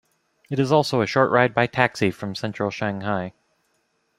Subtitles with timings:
[0.49, 3.33] It is also a short ride by taxi from central Shanghai.